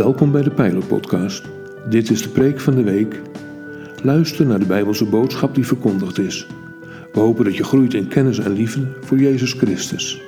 [0.00, 1.44] Welkom bij de Pijler Podcast.
[1.88, 3.20] Dit is de preek van de week.
[4.02, 6.46] Luister naar de Bijbelse boodschap die verkondigd is.
[7.12, 10.22] We hopen dat je groeit in kennis en liefde voor Jezus Christus.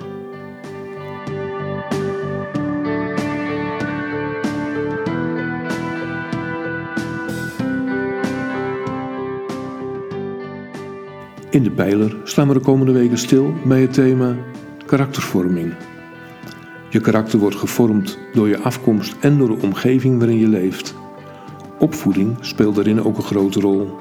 [11.51, 14.37] In de Pijler staan we de komende weken stil bij het thema
[14.87, 15.75] karaktervorming.
[16.93, 20.95] Je karakter wordt gevormd door je afkomst en door de omgeving waarin je leeft.
[21.79, 23.99] Opvoeding speelt daarin ook een grote rol.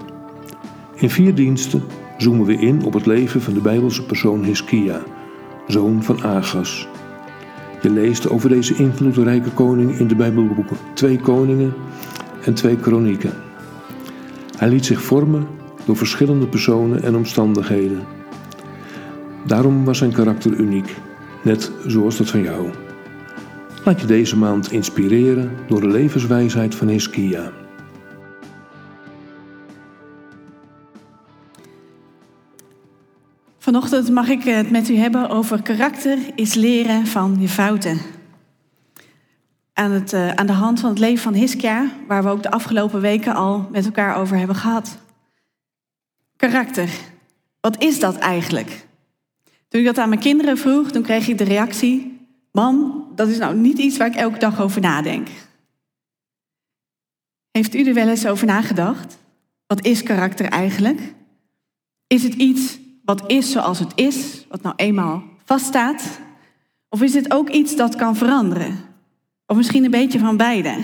[0.95, 1.83] In vier diensten
[2.17, 5.01] zoomen we in op het leven van de Bijbelse persoon Hiskia,
[5.67, 6.87] zoon van Agas.
[7.81, 11.73] Je leest over deze invloedrijke koning in de Bijbelboeken Twee Koningen
[12.45, 13.33] en Twee Kronieken.
[14.57, 15.47] Hij liet zich vormen
[15.85, 18.01] door verschillende personen en omstandigheden.
[19.45, 20.95] Daarom was zijn karakter uniek,
[21.43, 22.69] net zoals dat van jou.
[23.85, 27.51] Laat je deze maand inspireren door de levenswijsheid van Hiskia.
[33.57, 37.97] Vanochtend mag ik het met u hebben over karakter is leren van je fouten.
[39.73, 42.51] Aan, het, uh, aan de hand van het leven van Hiskia, waar we ook de
[42.51, 44.97] afgelopen weken al met elkaar over hebben gehad.
[46.35, 46.89] Karakter,
[47.59, 48.87] wat is dat eigenlijk?
[49.67, 52.10] Toen ik dat aan mijn kinderen vroeg, toen kreeg ik de reactie:
[52.51, 55.27] Mam, dat is nou niet iets waar ik elke dag over nadenk.
[57.51, 59.17] Heeft u er wel eens over nagedacht?
[59.67, 61.13] Wat is karakter eigenlijk?
[62.07, 66.19] Is het iets wat is zoals het is, wat nou eenmaal vaststaat?
[66.89, 68.79] Of is het ook iets dat kan veranderen?
[69.45, 70.77] Of misschien een beetje van beide?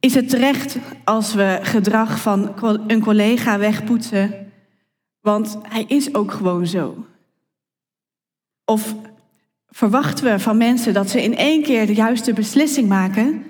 [0.00, 2.54] Is het terecht als we gedrag van
[2.86, 4.52] een collega wegpoetsen,
[5.20, 7.06] want hij is ook gewoon zo?
[8.64, 8.94] Of
[9.70, 13.42] verwachten we van mensen dat ze in één keer de juiste beslissing maken?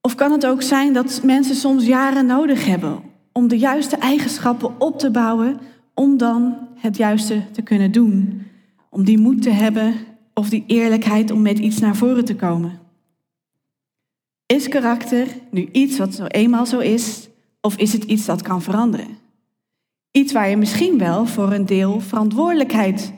[0.00, 3.00] Of kan het ook zijn dat mensen soms jaren nodig hebben
[3.32, 5.60] om de juiste eigenschappen op te bouwen
[5.94, 8.42] om dan het juiste te kunnen doen?
[8.90, 9.94] Om die moed te hebben
[10.34, 12.78] of die eerlijkheid om met iets naar voren te komen?
[14.46, 17.28] Is karakter nu iets wat zo eenmaal zo is,
[17.60, 19.18] of is het iets dat kan veranderen?
[20.10, 23.12] Iets waar je misschien wel voor een deel verantwoordelijkheid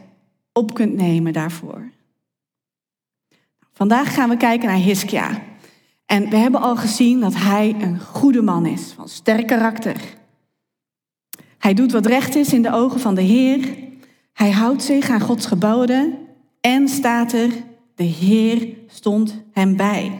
[0.53, 1.91] op kunt nemen daarvoor.
[3.81, 5.43] Vandaag gaan we kijken naar Hiskia.
[6.07, 9.97] En we hebben al gezien dat hij een goede man is, van sterk karakter.
[11.59, 13.75] Hij doet wat recht is in de ogen van de Heer.
[14.33, 16.19] Hij houdt zich aan Gods geboden.
[16.61, 17.51] En staat er,
[17.95, 20.19] de Heer stond hem bij.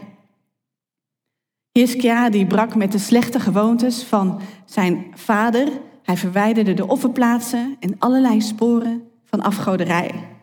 [1.71, 5.67] Hiskia die brak met de slechte gewoontes van zijn vader.
[6.03, 10.39] Hij verwijderde de offerplaatsen en allerlei sporen van afgoderij.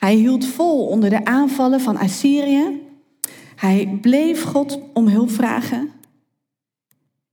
[0.00, 2.80] Hij hield vol onder de aanvallen van Assyrië.
[3.56, 5.90] Hij bleef God om hulp vragen.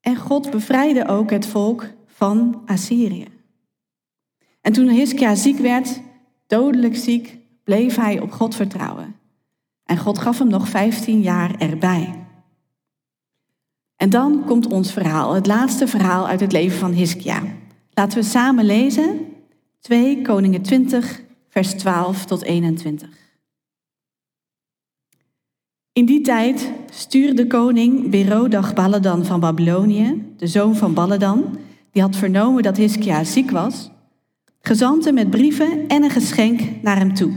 [0.02, 3.28] En God bevrijdde ook het volk van Assyrië.
[4.62, 6.02] En toen Hiskia ziek werd,
[6.48, 9.16] dodelijk ziek, bleef hij op God vertrouwen.
[9.84, 12.26] En God gaf hem nog 15 jaar erbij.
[13.96, 17.44] En dan komt ons verhaal, het laatste verhaal uit het leven van Hiskia.
[17.94, 19.20] Laten we samen lezen
[19.80, 21.26] 2 Koningen 20,
[21.58, 23.10] vers 12 tot 21.
[25.94, 31.58] In die tijd stuurde koning Berodach Baladan van Babylonië, de zoon van Baladan,
[31.92, 33.90] die had vernomen dat Hiskia ziek was,
[34.62, 37.32] gezanten met brieven en een geschenk naar hem toe.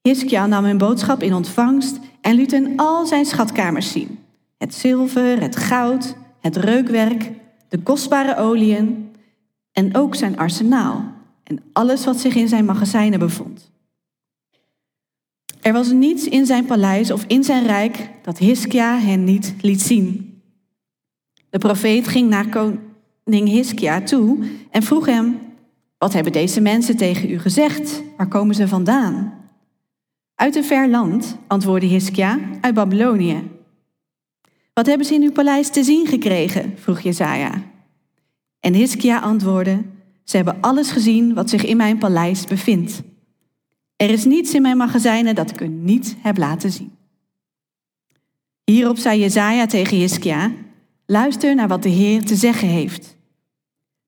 [0.00, 4.18] Hiskia nam hun boodschap in ontvangst en liet hen al zijn schatkamers zien.
[4.58, 7.30] Het zilver, het goud, het reukwerk,
[7.68, 9.10] de kostbare oliën
[9.72, 11.15] en ook zijn arsenaal
[11.46, 13.70] en alles wat zich in zijn magazijnen bevond.
[15.62, 19.80] Er was niets in zijn paleis of in zijn rijk dat Hiskia hen niet liet
[19.80, 20.40] zien.
[21.50, 24.38] De profeet ging naar koning Hiskia toe
[24.70, 25.38] en vroeg hem:
[25.98, 28.02] Wat hebben deze mensen tegen u gezegd?
[28.16, 29.34] Waar komen ze vandaan?
[30.34, 33.42] Uit een ver land, antwoordde Hiskia, uit Babylonië.
[34.72, 36.74] Wat hebben ze in uw paleis te zien gekregen?
[36.76, 37.62] vroeg Jezaja.
[38.60, 39.82] En Hiskia antwoordde:
[40.26, 43.02] Ze hebben alles gezien wat zich in mijn paleis bevindt.
[43.96, 46.96] Er is niets in mijn magazijnen dat ik u niet heb laten zien.
[48.64, 50.52] Hierop zei Jezaja tegen Hiskia:
[51.06, 53.16] Luister naar wat de Heer te zeggen heeft.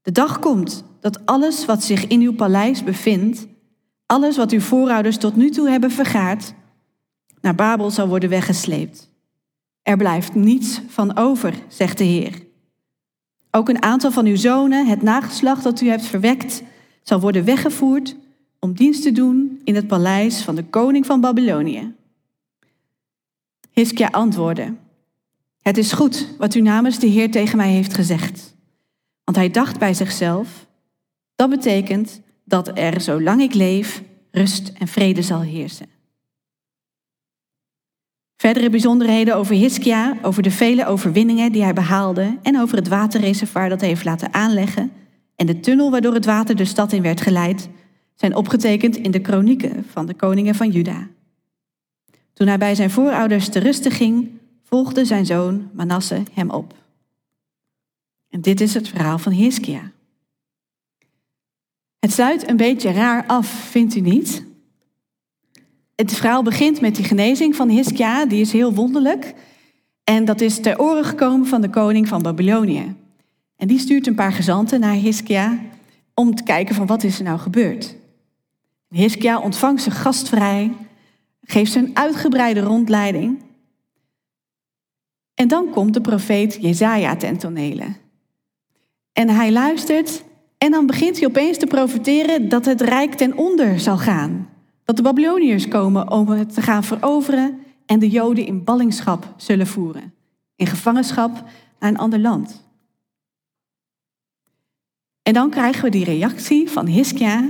[0.03, 3.47] De dag komt dat alles wat zich in uw paleis bevindt,
[4.06, 6.55] alles wat uw voorouders tot nu toe hebben vergaard,
[7.41, 9.11] naar Babel zal worden weggesleept.
[9.82, 12.47] Er blijft niets van over, zegt de Heer.
[13.50, 16.62] Ook een aantal van uw zonen, het nageslacht dat u hebt verwekt,
[17.03, 18.17] zal worden weggevoerd
[18.59, 21.95] om dienst te doen in het paleis van de koning van Babylonië.
[23.73, 24.75] Hiskia antwoordde,
[25.62, 28.56] het is goed wat u namens de Heer tegen mij heeft gezegd.
[29.25, 30.67] Want hij dacht bij zichzelf,
[31.35, 35.87] dat betekent dat er, zolang ik leef, rust en vrede zal heersen.
[38.38, 43.69] Verdere bijzonderheden over Hiskia, over de vele overwinningen die hij behaalde en over het waterreservoir
[43.69, 44.93] dat hij heeft laten aanleggen
[45.37, 47.69] en de tunnel waardoor het water de stad in werd geleid,
[48.14, 51.08] zijn opgetekend in de kronieken van de koningen van Juda.
[52.32, 54.31] Toen hij bij zijn voorouders te rusten ging,
[54.62, 56.75] volgde zijn zoon Manasse hem op.
[58.31, 59.93] En dit is het verhaal van Hiskia.
[61.99, 64.48] Het sluit een beetje raar af, vindt u niet?
[66.00, 69.35] Het verhaal begint met die genezing van Hiskia, die is heel wonderlijk.
[70.05, 72.95] En dat is ter oren gekomen van de koning van Babylonië.
[73.56, 75.59] En die stuurt een paar gezanten naar Hiskia
[76.15, 77.97] om te kijken van wat is er nou gebeurd.
[78.89, 80.73] Hiskia ontvangt ze gastvrij,
[81.43, 83.43] geeft ze een uitgebreide rondleiding.
[85.35, 87.87] En dan komt de profeet Jezaja ten tonele.
[89.12, 90.25] En hij luistert
[90.59, 94.56] en dan begint hij opeens te profeteren dat het rijk ten onder zal gaan.
[94.88, 99.67] Dat de Babyloniërs komen om het te gaan veroveren en de Joden in ballingschap zullen
[99.67, 100.14] voeren.
[100.56, 101.44] In gevangenschap
[101.79, 102.64] naar een ander land.
[105.23, 107.49] En dan krijgen we die reactie van Hiskia.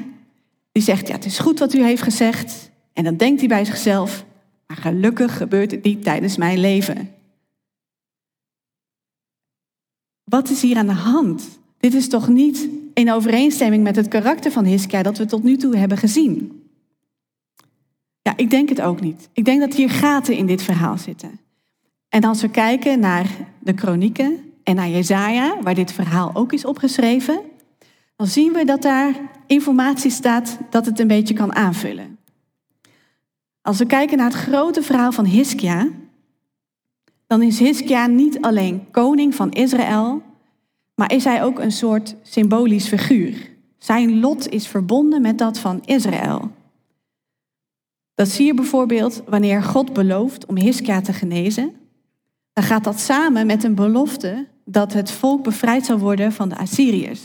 [0.72, 2.70] Die zegt, ja het is goed wat u heeft gezegd.
[2.92, 4.24] En dan denkt hij bij zichzelf,
[4.66, 7.14] maar gelukkig gebeurt het niet tijdens mijn leven.
[10.24, 11.58] Wat is hier aan de hand?
[11.76, 15.56] Dit is toch niet in overeenstemming met het karakter van Hiskia dat we tot nu
[15.56, 16.57] toe hebben gezien?
[18.38, 19.28] Ik denk het ook niet.
[19.32, 21.40] Ik denk dat hier gaten in dit verhaal zitten.
[22.08, 23.26] En als we kijken naar
[23.58, 27.40] de kronieken en naar Jezaja, waar dit verhaal ook is opgeschreven,
[28.16, 29.14] dan zien we dat daar
[29.46, 32.18] informatie staat dat het een beetje kan aanvullen.
[33.62, 35.88] Als we kijken naar het grote verhaal van Hiskia,
[37.26, 40.22] dan is Hiskia niet alleen koning van Israël,
[40.94, 43.50] maar is hij ook een soort symbolisch figuur.
[43.78, 46.56] Zijn lot is verbonden met dat van Israël.
[48.18, 51.72] Dat zie je bijvoorbeeld wanneer God belooft om Hiskia te genezen.
[52.52, 56.56] Dan gaat dat samen met een belofte dat het volk bevrijd zal worden van de
[56.56, 57.20] Assyriërs.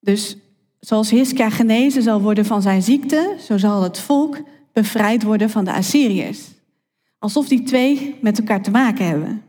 [0.00, 0.36] Dus
[0.80, 4.42] zoals Hiskia genezen zal worden van zijn ziekte, zo zal het volk
[4.72, 6.40] bevrijd worden van de Assyriërs.
[7.18, 9.42] Alsof die twee met elkaar te maken hebben.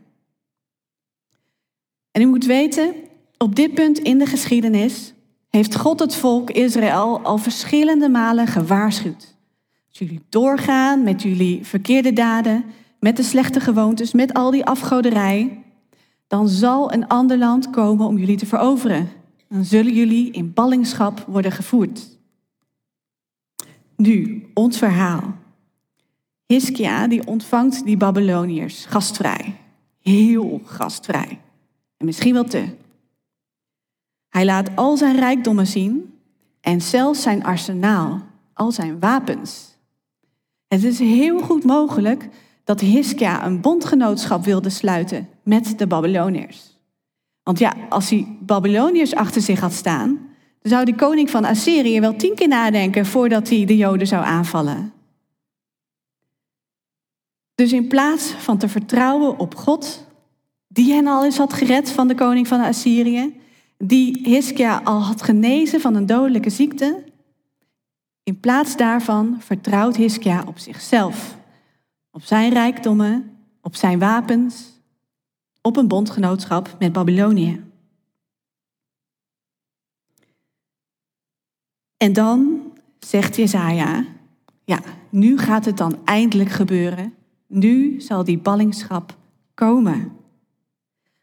[2.10, 2.94] En u moet weten,
[3.38, 5.14] op dit punt in de geschiedenis
[5.48, 9.35] heeft God het volk Israël al verschillende malen gewaarschuwd.
[9.98, 12.64] Jullie doorgaan met jullie verkeerde daden,
[13.00, 15.64] met de slechte gewoontes, met al die afgoderij,
[16.26, 19.08] dan zal een ander land komen om jullie te veroveren.
[19.48, 22.18] Dan zullen jullie in ballingschap worden gevoerd.
[23.96, 25.34] Nu, ons verhaal.
[26.46, 29.56] Hiskia die ontvangt die Babyloniërs gastvrij.
[30.00, 31.40] Heel gastvrij.
[31.96, 32.64] En misschien wel te.
[34.28, 36.14] Hij laat al zijn rijkdommen zien
[36.60, 38.22] en zelfs zijn arsenaal,
[38.52, 39.75] al zijn wapens.
[40.68, 42.28] Het is heel goed mogelijk
[42.64, 46.78] dat Hiskia een bondgenootschap wilde sluiten met de Babyloniërs.
[47.42, 50.18] Want ja, als hij Babyloniërs achter zich had staan,
[50.62, 54.92] zou de koning van Assyrië wel tien keer nadenken voordat hij de Joden zou aanvallen.
[57.54, 60.06] Dus in plaats van te vertrouwen op God,
[60.68, 63.40] die hen al eens had gered van de koning van Assyrië,
[63.78, 67.04] die Hiskia al had genezen van een dodelijke ziekte,
[68.26, 71.36] in plaats daarvan vertrouwt Hiskia op zichzelf,
[72.10, 74.80] op zijn rijkdommen, op zijn wapens,
[75.62, 77.64] op een bondgenootschap met Babylonië.
[81.96, 82.60] En dan
[82.98, 84.04] zegt Jezaja,
[84.64, 84.80] ja,
[85.10, 87.14] nu gaat het dan eindelijk gebeuren.
[87.46, 89.16] Nu zal die ballingschap
[89.54, 90.12] komen.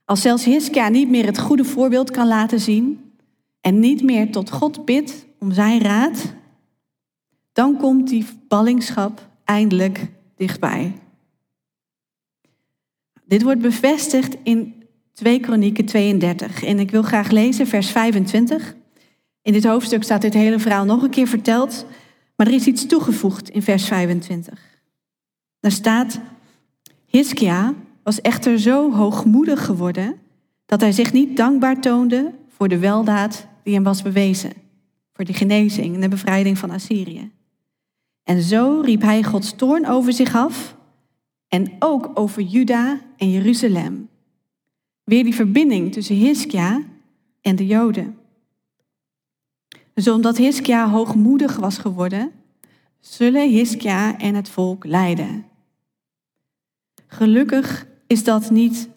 [0.06, 3.14] Als zelfs Hiskia niet meer het goede voorbeeld kan laten zien
[3.62, 6.34] en niet meer tot God bidt om zijn raad,
[7.54, 10.94] dan komt die ballingschap eindelijk dichtbij.
[13.26, 14.84] Dit wordt bevestigd in
[15.14, 18.76] 2 Kronieken 32 en ik wil graag lezen vers 25.
[19.42, 21.86] In dit hoofdstuk staat dit hele verhaal nog een keer verteld,
[22.36, 24.60] maar er is iets toegevoegd in vers 25.
[25.60, 26.20] Daar staat,
[27.06, 30.16] Hiskia was echter zo hoogmoedig geworden
[30.66, 34.54] dat hij zich niet dankbaar toonde voor de weldaad die hem was bewezen,
[35.14, 37.32] voor de genezing en de bevrijding van Assyrië.
[38.24, 40.78] En zo riep hij Gods toorn over zich af
[41.48, 44.10] en ook over Juda en Jeruzalem.
[45.04, 46.82] Weer die verbinding tussen Hiskia
[47.42, 48.18] en de Joden.
[49.94, 52.32] Dus omdat Hiskia hoogmoedig was geworden,
[53.00, 55.46] zullen Hiskia en het volk lijden.
[57.08, 58.90] Gelukkig is dat niet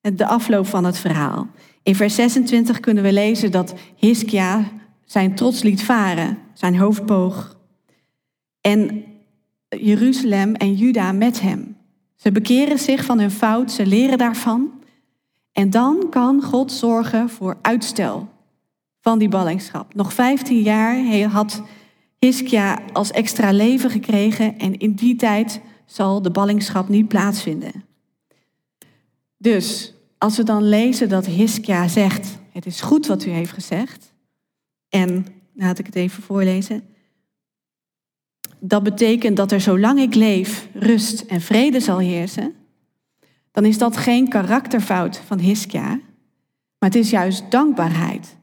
[0.00, 1.46] de afloop van het verhaal.
[1.82, 4.64] In vers 26 kunnen we lezen dat Hiskia
[5.04, 7.55] zijn trots liet varen, zijn hoofd boog.
[8.66, 9.04] En
[9.68, 11.76] Jeruzalem en Juda met hem.
[12.14, 14.72] Ze bekeren zich van hun fout, ze leren daarvan.
[15.52, 18.28] En dan kan God zorgen voor uitstel
[19.00, 19.94] van die ballingschap.
[19.94, 21.62] Nog 15 jaar had
[22.18, 27.84] Hiskia als extra leven gekregen en in die tijd zal de ballingschap niet plaatsvinden.
[29.36, 34.12] Dus als we dan lezen dat Hiskia zegt, het is goed wat u heeft gezegd,
[34.88, 36.95] en laat ik het even voorlezen.
[38.60, 42.54] Dat betekent dat er zolang ik leef rust en vrede zal heersen,
[43.52, 45.88] dan is dat geen karakterfout van Hiskia,
[46.78, 48.36] maar het is juist dankbaarheid.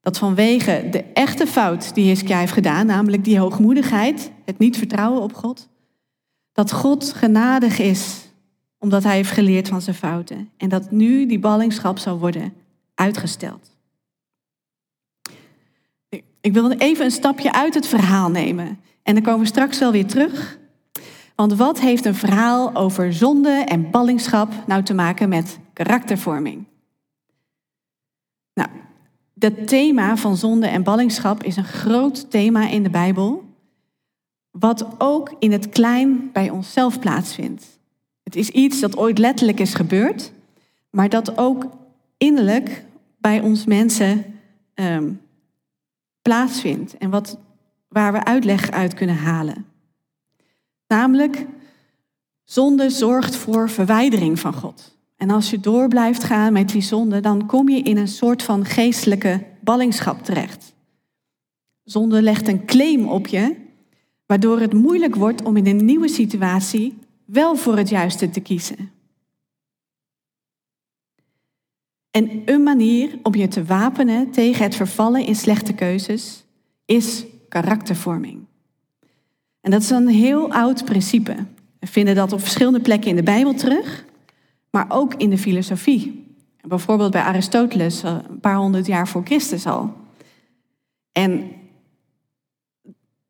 [0.00, 5.22] Dat vanwege de echte fout die Hiskia heeft gedaan, namelijk die hoogmoedigheid, het niet vertrouwen
[5.22, 5.68] op God,
[6.52, 8.26] dat God genadig is
[8.78, 12.52] omdat hij heeft geleerd van zijn fouten en dat nu die ballingschap zal worden
[12.94, 13.77] uitgesteld.
[16.48, 19.92] Ik wil even een stapje uit het verhaal nemen en dan komen we straks wel
[19.92, 20.58] weer terug.
[21.34, 26.64] Want wat heeft een verhaal over zonde en ballingschap nou te maken met karaktervorming?
[28.54, 28.68] Nou,
[29.38, 33.44] het thema van zonde en ballingschap is een groot thema in de Bijbel,
[34.50, 37.78] wat ook in het klein bij onszelf plaatsvindt.
[38.22, 40.32] Het is iets dat ooit letterlijk is gebeurd,
[40.90, 41.66] maar dat ook
[42.16, 42.84] innerlijk
[43.18, 44.24] bij ons mensen
[44.74, 45.20] um,
[46.28, 47.38] plaatsvindt en wat,
[47.88, 49.66] waar we uitleg uit kunnen halen.
[50.86, 51.46] Namelijk,
[52.44, 54.96] zonde zorgt voor verwijdering van God.
[55.16, 58.42] En als je door blijft gaan met die zonde, dan kom je in een soort
[58.42, 60.74] van geestelijke ballingschap terecht.
[61.84, 63.56] Zonde legt een claim op je,
[64.26, 68.90] waardoor het moeilijk wordt om in een nieuwe situatie wel voor het juiste te kiezen.
[72.10, 76.44] En een manier om je te wapenen tegen het vervallen in slechte keuzes
[76.84, 78.46] is karaktervorming.
[79.60, 81.36] En dat is een heel oud principe.
[81.78, 84.04] We vinden dat op verschillende plekken in de Bijbel terug,
[84.70, 86.26] maar ook in de filosofie.
[86.60, 89.94] Bijvoorbeeld bij Aristoteles, eh, een paar honderd jaar voor Christus al.
[91.12, 91.50] En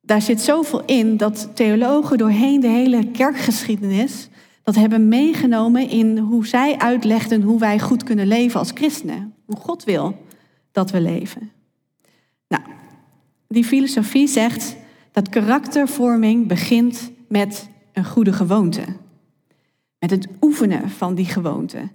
[0.00, 4.28] daar zit zoveel in dat theologen doorheen de hele kerkgeschiedenis
[4.68, 9.34] dat hebben meegenomen in hoe zij uitlegden hoe wij goed kunnen leven als christenen.
[9.44, 10.16] Hoe God wil
[10.72, 11.50] dat we leven.
[12.48, 12.62] Nou,
[13.46, 14.76] die filosofie zegt
[15.12, 18.84] dat karaktervorming begint met een goede gewoonte.
[19.98, 21.88] Met het oefenen van die gewoonte.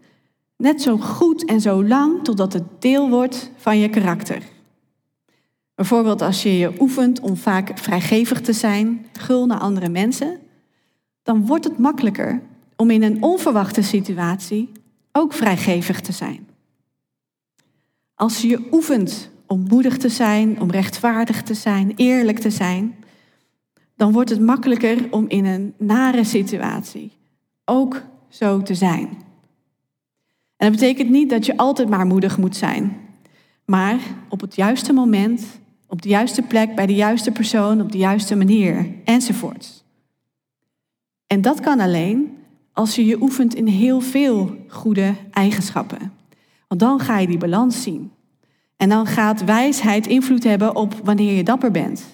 [0.58, 4.42] Net zo goed en zo lang totdat het deel wordt van je karakter.
[5.76, 10.40] Bijvoorbeeld als je je oefent om vaak vrijgevig te zijn, gul naar andere mensen,
[11.24, 12.42] dan wordt het makkelijker
[12.76, 14.72] om in een onverwachte situatie
[15.12, 16.48] ook vrijgevig te zijn.
[18.16, 22.96] Als je oefent om moedig te zijn, om rechtvaardig te zijn, eerlijk te zijn,
[23.96, 27.12] dan wordt het makkelijker om in een nare situatie
[27.66, 29.08] ook zo te zijn.
[30.58, 32.98] En dat betekent niet dat je altijd maar moedig moet zijn,
[33.66, 34.00] maar
[34.30, 35.46] op het juiste moment,
[35.88, 39.84] op de juiste plek, bij de juiste persoon, op de juiste manier enzovoorts.
[41.28, 42.38] En dat kan alleen
[42.74, 46.12] als je je oefent in heel veel goede eigenschappen.
[46.68, 48.12] Want dan ga je die balans zien.
[48.78, 52.06] En dan gaat wijsheid invloed hebben op wanneer je dapper bent.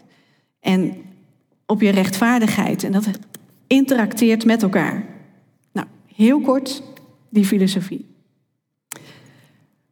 [0.60, 0.94] En
[1.66, 2.84] op je rechtvaardigheid.
[2.84, 3.10] En dat
[3.68, 5.06] interacteert met elkaar.
[5.72, 6.82] Nou, heel kort
[7.30, 8.08] die filosofie.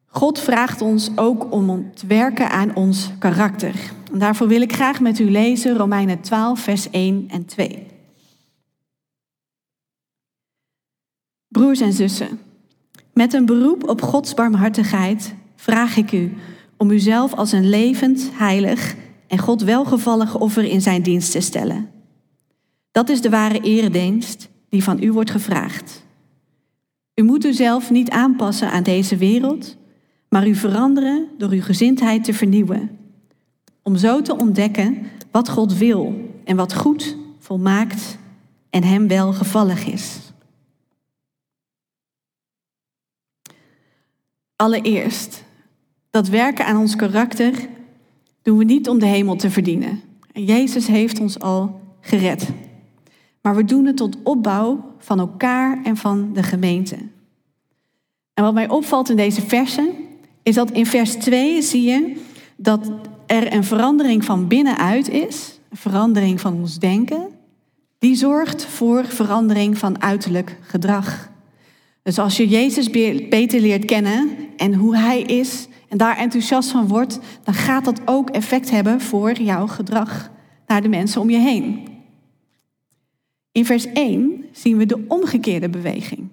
[0.06, 3.76] God vraagt ons ook om te werken aan ons karakter.
[4.14, 7.86] En daarvoor wil ik graag met u lezen Romeinen 12, vers 1 en 2.
[11.58, 12.40] Broers en zussen,
[13.14, 16.34] met een beroep op Gods barmhartigheid vraag ik u
[16.78, 18.96] om uzelf als een levend, heilig
[19.28, 21.90] en God welgevallig offer in zijn dienst te stellen.
[22.92, 26.04] Dat is de ware eredienst die van u wordt gevraagd.
[27.16, 29.78] U moet uzelf niet aanpassen aan deze wereld,
[30.30, 32.90] maar u veranderen door uw gezindheid te vernieuwen.
[33.84, 34.98] Om zo te ontdekken
[35.32, 38.18] wat God wil en wat goed, volmaakt
[38.70, 40.26] en hem welgevallig is.
[44.58, 45.44] Allereerst,
[46.10, 47.68] dat werken aan ons karakter
[48.42, 50.02] doen we niet om de hemel te verdienen.
[50.32, 52.48] En Jezus heeft ons al gered.
[53.42, 56.96] Maar we doen het tot opbouw van elkaar en van de gemeente.
[58.34, 59.90] En wat mij opvalt in deze versen,
[60.44, 62.22] is dat in vers 2 zie je
[62.56, 62.92] dat
[63.26, 67.28] er een verandering van binnenuit is, een verandering van ons denken,
[68.00, 71.30] die zorgt voor verandering van uiterlijk gedrag.
[72.04, 72.90] Dus als je Jezus
[73.30, 78.02] beter leert kennen en hoe Hij is en daar enthousiast van wordt, dan gaat dat
[78.06, 80.32] ook effect hebben voor jouw gedrag
[80.68, 81.88] naar de mensen om je heen.
[83.52, 86.28] In vers 1 zien we de omgekeerde beweging.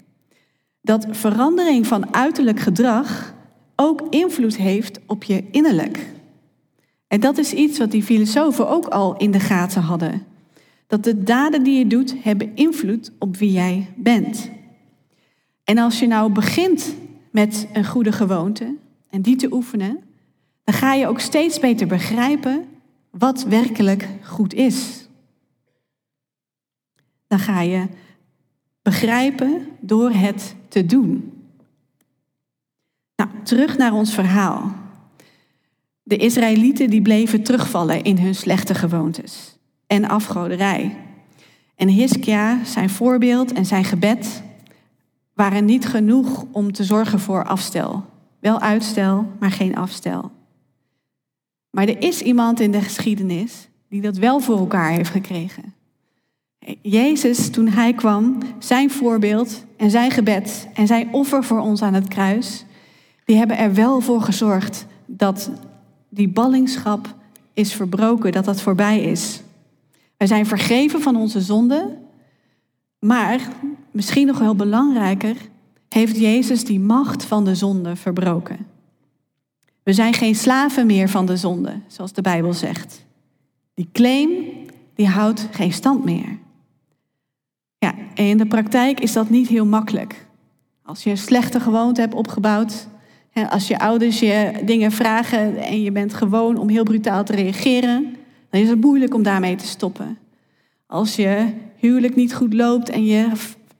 [0.80, 3.34] Dat verandering van uiterlijk gedrag
[3.76, 6.06] ook invloed heeft op je innerlijk.
[7.08, 10.22] En dat is iets wat die filosofen ook al in de gaten hadden.
[10.86, 14.50] Dat de daden die je doet hebben invloed op wie jij bent.
[15.64, 16.94] En als je nou begint
[17.34, 18.74] met een goede gewoonte
[19.10, 20.02] en die te oefenen,
[20.64, 22.68] dan ga je ook steeds beter begrijpen
[23.10, 25.08] wat werkelijk goed is.
[27.26, 27.86] Dan ga je
[28.82, 31.42] begrijpen door het te doen.
[33.16, 34.74] Nou, terug naar ons verhaal.
[36.02, 40.96] De Israëlieten die bleven terugvallen in hun slechte gewoontes en afgoderij.
[41.76, 44.42] En Hiskia, zijn voorbeeld en zijn gebed
[45.34, 48.04] waren niet genoeg om te zorgen voor afstel.
[48.40, 50.30] Wel uitstel, maar geen afstel.
[51.70, 55.74] Maar er is iemand in de geschiedenis die dat wel voor elkaar heeft gekregen.
[56.82, 61.94] Jezus, toen hij kwam, zijn voorbeeld en zijn gebed en zijn offer voor ons aan
[61.94, 62.64] het kruis,
[63.24, 65.50] die hebben er wel voor gezorgd dat
[66.08, 67.14] die ballingschap
[67.52, 69.42] is verbroken, dat dat voorbij is.
[70.16, 71.98] Wij zijn vergeven van onze zonden,
[73.04, 73.48] maar
[73.90, 75.36] misschien nog wel belangrijker,
[75.88, 78.66] heeft Jezus die macht van de zonde verbroken.
[79.82, 83.04] We zijn geen slaven meer van de zonde, zoals de Bijbel zegt.
[83.74, 84.30] Die claim,
[84.94, 86.38] die houdt geen stand meer.
[87.78, 90.26] Ja, en in de praktijk is dat niet heel makkelijk.
[90.82, 92.88] Als je slechte gewoonte hebt opgebouwd,
[93.48, 98.16] als je ouders je dingen vragen en je bent gewoon om heel brutaal te reageren,
[98.50, 100.18] dan is het moeilijk om daarmee te stoppen.
[100.94, 103.32] Als je huwelijk niet goed loopt en je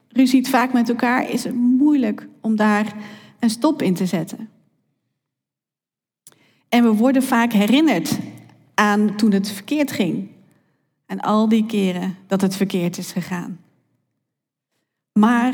[0.07, 2.95] ruziet vaak met elkaar, is het moeilijk om daar
[3.39, 4.49] een stop in te zetten.
[6.69, 8.19] En we worden vaak herinnerd
[8.73, 10.27] aan toen het verkeerd ging.
[11.05, 13.59] En al die keren dat het verkeerd is gegaan.
[15.13, 15.53] Maar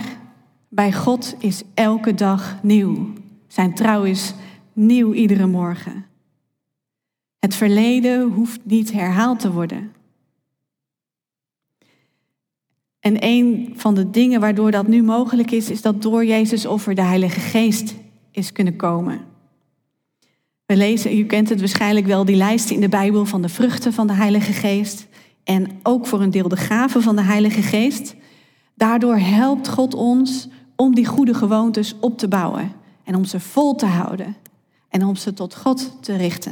[0.69, 3.13] bij God is elke dag nieuw.
[3.47, 4.34] Zijn trouw is
[4.74, 6.06] nieuw iedere morgen.
[7.39, 9.91] Het verleden hoeft niet herhaald te worden.
[13.02, 16.96] En een van de dingen waardoor dat nu mogelijk is, is dat door Jezus offer
[16.96, 17.96] de Heilige Geest
[18.32, 19.22] is kunnen komen.
[20.66, 23.94] We lezen, u kent het waarschijnlijk wel, die lijsten in de Bijbel van de vruchten
[23.94, 25.08] van de Heilige Geest.
[25.44, 28.16] En ook voor een deel de gaven van de Heilige Geest.
[28.76, 32.72] Daardoor helpt God ons om die goede gewoontes op te bouwen.
[33.04, 34.36] En om ze vol te houden.
[34.90, 36.52] En om ze tot God te richten.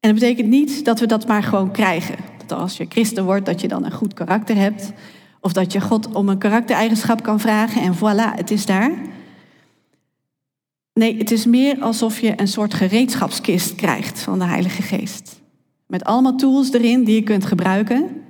[0.00, 2.16] En dat betekent niet dat we dat maar gewoon krijgen.
[2.50, 4.92] Dat als je christen wordt, dat je dan een goed karakter hebt.
[5.40, 8.92] Of dat je God om een karaktereigenschap kan vragen en voilà, het is daar.
[10.92, 15.40] Nee, het is meer alsof je een soort gereedschapskist krijgt van de Heilige Geest.
[15.86, 18.24] Met allemaal tools erin die je kunt gebruiken.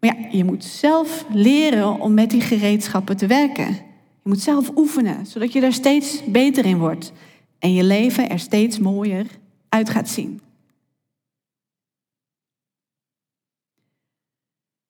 [0.00, 3.68] Maar ja, je moet zelf leren om met die gereedschappen te werken.
[4.22, 7.12] Je moet zelf oefenen, zodat je daar steeds beter in wordt.
[7.58, 9.26] En je leven er steeds mooier
[9.68, 10.40] uit gaat zien.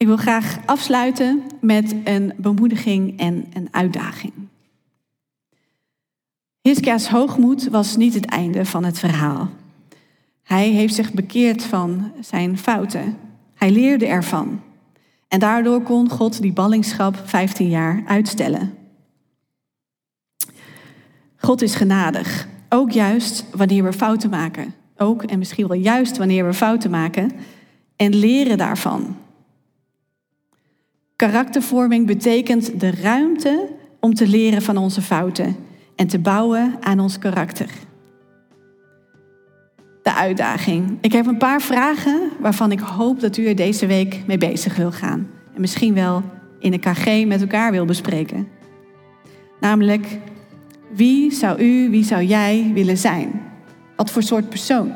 [0.04, 4.32] Ik wil graag afsluiten met een bemoediging en een uitdaging.
[6.60, 9.48] Hiskia's hoogmoed was niet het einde van het verhaal.
[10.42, 13.16] Hij heeft zich bekeerd van zijn fouten.
[13.54, 14.60] Hij leerde ervan.
[15.28, 18.74] En daardoor kon God die ballingschap 15 jaar uitstellen.
[21.36, 24.74] God is genadig, ook juist wanneer we fouten maken.
[24.96, 27.32] Ook en misschien wel juist wanneer we fouten maken
[27.96, 29.22] en leren daarvan.
[31.16, 33.68] Karaktervorming betekent de ruimte
[34.00, 35.56] om te leren van onze fouten
[35.96, 37.68] en te bouwen aan ons karakter.
[40.02, 40.98] De uitdaging.
[41.00, 44.76] Ik heb een paar vragen waarvan ik hoop dat u er deze week mee bezig
[44.76, 45.30] wil gaan.
[45.54, 46.22] En misschien wel
[46.58, 48.48] in een KG met elkaar wil bespreken.
[49.60, 50.18] Namelijk,
[50.92, 53.42] wie zou u, wie zou jij willen zijn?
[53.96, 54.92] Wat voor soort persoon?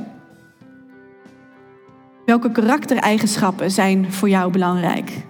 [2.27, 5.27] Welke karaktereigenschappen zijn voor jou belangrijk?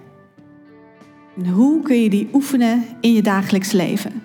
[1.39, 4.23] En hoe kun je die oefenen in je dagelijks leven?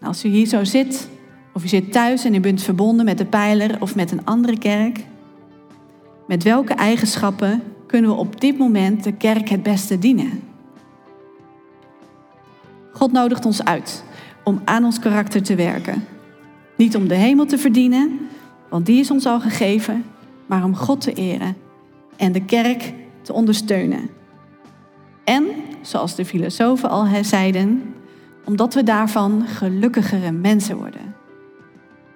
[0.00, 1.08] Als u hier zo zit,
[1.54, 4.58] of u zit thuis en u bent verbonden met de pijler of met een andere
[4.58, 5.04] kerk,
[6.26, 10.40] met welke eigenschappen kunnen we op dit moment de kerk het beste dienen?
[12.92, 14.04] God nodigt ons uit
[14.44, 16.04] om aan ons karakter te werken.
[16.76, 18.18] Niet om de hemel te verdienen,
[18.70, 20.04] want die is ons al gegeven,
[20.46, 21.56] maar om God te eren
[22.16, 24.10] en de kerk te ondersteunen.
[25.24, 25.46] En,
[25.82, 27.94] zoals de filosofen al zeiden,
[28.44, 31.14] omdat we daarvan gelukkigere mensen worden.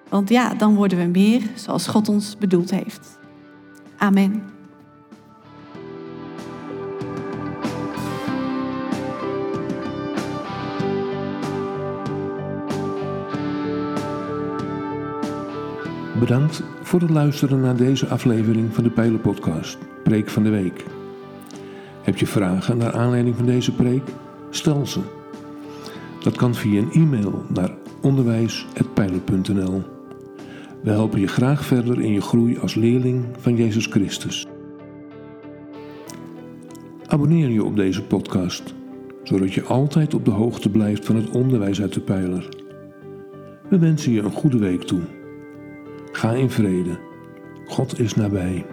[0.09, 3.19] Want ja, dan worden we meer zoals God ons bedoeld heeft.
[3.97, 4.43] Amen.
[16.19, 20.85] Bedankt voor het luisteren naar deze aflevering van de Pijler Podcast, Preek van de Week.
[22.03, 24.03] Heb je vragen naar aanleiding van deze preek?
[24.51, 25.01] Stel ze.
[26.23, 29.83] Dat kan via een e-mail naar onderwijs.pijler.nl.
[30.83, 34.47] We helpen je graag verder in je groei als leerling van Jezus Christus.
[37.07, 38.75] Abonneer je op deze podcast,
[39.23, 42.49] zodat je altijd op de hoogte blijft van het onderwijs uit de pijler.
[43.69, 45.01] We wensen je een goede week toe.
[46.13, 46.99] Ga in vrede.
[47.67, 48.65] God is nabij.